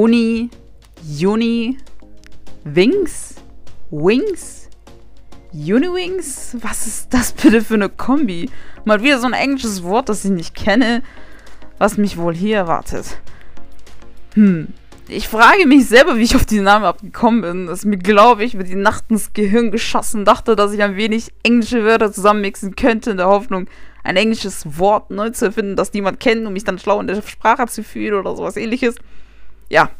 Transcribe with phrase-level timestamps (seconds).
[0.00, 0.48] Uni,
[1.02, 1.76] Juni,
[2.62, 3.34] Wings,
[3.90, 4.68] Wings,
[5.52, 6.56] Uniwings?
[6.60, 8.48] Was ist das bitte für eine Kombi?
[8.84, 11.02] Mal wieder so ein englisches Wort, das ich nicht kenne,
[11.78, 13.18] was mich wohl hier erwartet.
[14.34, 14.68] Hm.
[15.08, 17.66] Ich frage mich selber, wie ich auf diesen Namen abgekommen bin.
[17.66, 20.24] Das ist mir, glaube ich, mit die Nacht ins Gehirn geschossen.
[20.24, 23.66] Dachte, dass ich ein wenig englische Wörter zusammenmixen könnte, in der Hoffnung,
[24.04, 27.20] ein englisches Wort neu zu erfinden, das niemand kennt, um mich dann schlau in der
[27.20, 28.94] Sprache zu fühlen oder sowas ähnliches
[29.68, 29.90] ja,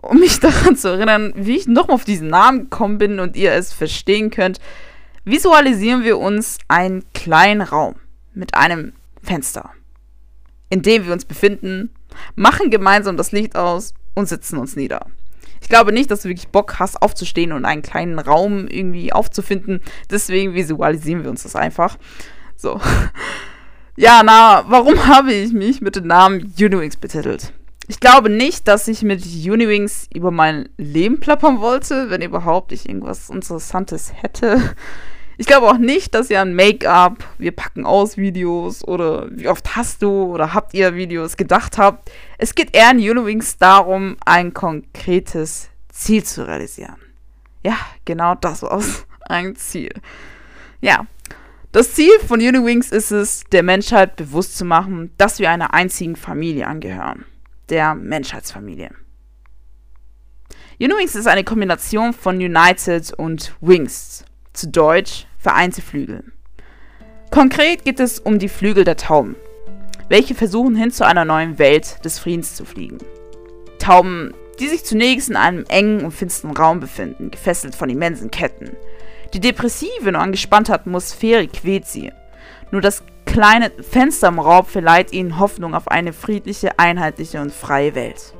[0.00, 3.52] um mich daran zu erinnern, wie ich nochmal auf diesen Namen gekommen bin und ihr
[3.52, 4.60] es verstehen könnt,
[5.24, 7.96] visualisieren wir uns einen kleinen Raum
[8.34, 8.92] mit einem
[9.22, 9.70] Fenster,
[10.68, 11.90] in dem wir uns befinden,
[12.34, 15.06] machen gemeinsam das Licht aus und sitzen uns nieder.
[15.60, 19.80] Ich glaube nicht, dass du wirklich Bock hast, aufzustehen und einen kleinen Raum irgendwie aufzufinden.
[20.10, 21.96] Deswegen visualisieren wir uns das einfach.
[22.56, 22.80] So.
[23.96, 27.52] Ja, na, warum habe ich mich mit dem Namen Unix betitelt?
[27.86, 32.88] Ich glaube nicht, dass ich mit Uniwings über mein Leben plappern wollte, wenn überhaupt ich
[32.88, 34.74] irgendwas Interessantes hätte.
[35.36, 39.74] Ich glaube auch nicht, dass ihr an Make-up, wir packen aus Videos oder wie oft
[39.76, 42.10] hast du oder habt ihr Videos gedacht habt.
[42.38, 46.96] Es geht eher in Uniwings darum, ein konkretes Ziel zu realisieren.
[47.64, 49.06] Ja, genau das war's.
[49.26, 49.92] Ein Ziel.
[50.80, 51.06] Ja.
[51.72, 56.14] Das Ziel von Uniwings ist es, der Menschheit bewusst zu machen, dass wir einer einzigen
[56.14, 57.24] Familie angehören
[57.68, 58.90] der Menschheitsfamilie.
[60.80, 66.24] Unwings ist eine Kombination von United und Wings, zu Deutsch vereinte Flügel.
[67.30, 69.36] Konkret geht es um die Flügel der Tauben,
[70.08, 72.98] welche versuchen hin zu einer neuen Welt des Friedens zu fliegen.
[73.78, 78.76] Tauben, die sich zunächst in einem engen und finsteren Raum befinden, gefesselt von immensen Ketten.
[79.32, 82.12] Die depressive und angespannte Atmosphäre quält sie.
[82.70, 83.02] Nur das
[83.34, 88.32] kleine Fenster im Raum verleiht ihnen Hoffnung auf eine friedliche, einheitliche und freie Welt.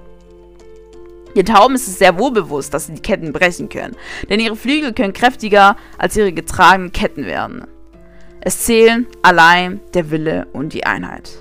[1.34, 3.96] Den Tauben ist es sehr wohl bewusst, dass sie die Ketten brechen können,
[4.30, 7.66] denn ihre Flügel können kräftiger als ihre getragenen Ketten werden.
[8.40, 11.38] Es zählen allein der Wille und die Einheit.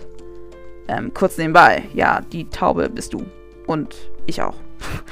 [0.87, 3.23] Ähm, kurz nebenbei, ja, die Taube bist du.
[3.67, 4.55] Und ich auch.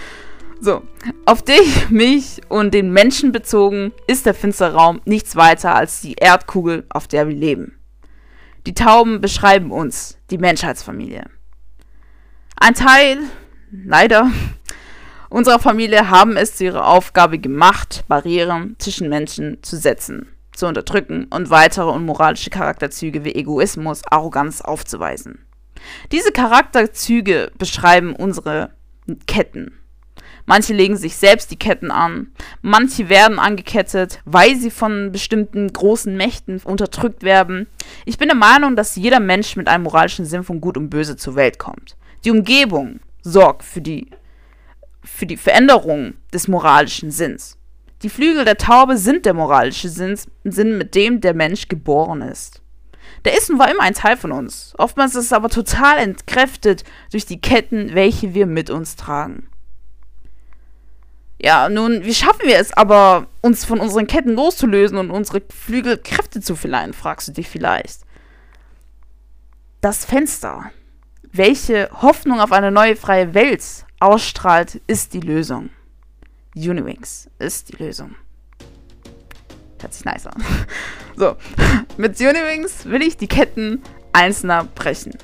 [0.64, 0.84] So,
[1.26, 6.14] auf dich, mich und den Menschen bezogen ist der finstere Raum nichts weiter als die
[6.14, 7.81] Erdkugel, auf der wir leben.
[8.68, 11.26] Die Tauben beschreiben uns, die Menschheitsfamilie.
[12.56, 13.18] Ein Teil,
[13.72, 14.30] leider,
[15.30, 21.26] unserer Familie haben es zu ihrer Aufgabe gemacht, Barrieren zwischen Menschen zu setzen, zu unterdrücken
[21.32, 25.44] und weitere unmoralische Charakterzüge wie Egoismus, Arroganz aufzuweisen.
[26.12, 28.76] Diese Charakterzüge beschreiben unsere
[29.26, 29.81] Ketten,
[30.52, 32.28] Manche legen sich selbst die Ketten an.
[32.62, 37.68] Manche werden angekettet, weil sie von bestimmten großen Mächten unterdrückt werden.
[38.04, 41.16] Ich bin der Meinung, dass jeder Mensch mit einem moralischen Sinn von Gut und Böse
[41.16, 41.96] zur Welt kommt.
[42.26, 44.10] Die Umgebung sorgt für die,
[45.06, 47.58] für die Veränderung des moralischen Sinns.
[48.02, 52.62] Die Flügel der Taube sind der moralische Sinn, Sinn, mit dem der Mensch geboren ist.
[53.24, 54.74] Der ist und war immer ein Teil von uns.
[54.78, 59.48] Oftmals ist es aber total entkräftet durch die Ketten, welche wir mit uns tragen.
[61.44, 65.98] Ja, nun, wie schaffen wir es aber, uns von unseren Ketten loszulösen und unsere Flügel
[65.98, 68.02] Kräfte zu verleihen, fragst du dich vielleicht.
[69.82, 70.70] Das Fenster,
[71.32, 73.64] welche Hoffnung auf eine neue freie Welt
[74.00, 75.72] ausstrahlt, ist die Lösung.
[76.56, 78.16] Uniwings ist die Lösung.
[79.80, 80.44] Hört sich nice an.
[81.18, 81.36] So,
[81.98, 85.18] mit Uniwings will ich die Ketten einzelner brechen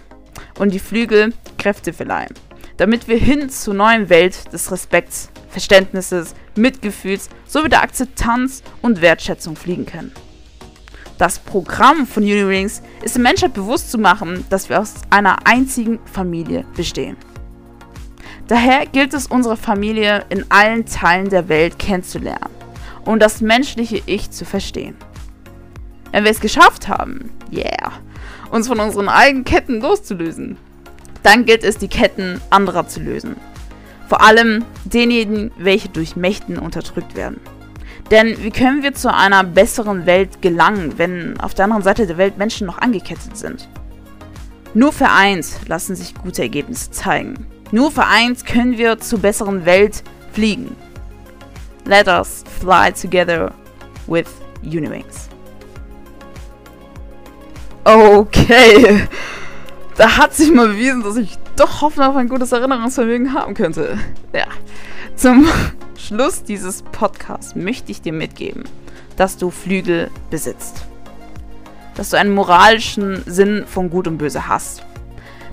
[0.59, 2.33] und die Flügel Kräfte verleihen,
[2.77, 9.55] damit wir hin zur neuen Welt des Respekts Verständnisses, Mitgefühls sowie der Akzeptanz und Wertschätzung
[9.55, 10.11] fliegen können.
[11.17, 15.99] Das Programm von Unirings ist der Menschheit bewusst zu machen, dass wir aus einer einzigen
[16.05, 17.17] Familie bestehen.
[18.47, 22.51] Daher gilt es, unsere Familie in allen Teilen der Welt kennenzulernen
[23.03, 24.95] und das menschliche Ich zu verstehen.
[26.11, 27.91] Wenn wir es geschafft haben, yeah,
[28.51, 30.57] uns von unseren eigenen Ketten loszulösen,
[31.27, 33.35] dann gilt es, die Ketten anderer zu lösen
[34.07, 37.39] vor allem denjenigen, welche durch Mächten unterdrückt werden.
[38.09, 42.18] Denn wie können wir zu einer besseren Welt gelangen, wenn auf der anderen Seite der
[42.18, 43.68] Welt Menschen noch angekettet sind?
[44.74, 47.45] Nur vereint lassen sich gute Ergebnisse zeigen.
[47.71, 50.75] Nur vereint können wir zur besseren Welt fliegen.
[51.83, 53.51] Let us fly together
[54.07, 54.27] with
[54.63, 55.27] Uniwings.
[57.83, 59.07] Okay,
[59.97, 63.97] da hat sich mal bewiesen, dass ich doch Hoffnung auf ein gutes Erinnerungsvermögen haben könnte.
[64.31, 64.45] Ja.
[65.15, 65.47] Zum
[65.97, 68.63] Schluss dieses Podcasts möchte ich dir mitgeben,
[69.15, 70.85] dass du Flügel besitzt.
[71.95, 74.83] Dass du einen moralischen Sinn von Gut und Böse hast.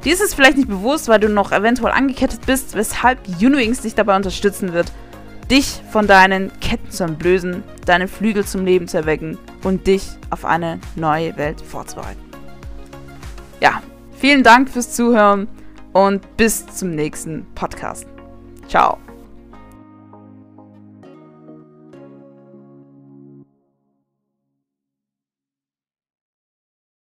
[0.04, 4.14] Dies ist vielleicht nicht bewusst, weil du noch eventuell angekettet bist, weshalb Unwings dich dabei
[4.14, 4.92] unterstützen wird,
[5.50, 10.44] dich von deinen Ketten zu entblößen, deine Flügel zum Leben zu erwecken und dich auf
[10.44, 12.20] eine neue Welt vorzubereiten.
[13.62, 13.80] Ja,
[14.24, 15.48] Vielen Dank fürs Zuhören
[15.92, 18.06] und bis zum nächsten Podcast.
[18.68, 18.96] Ciao.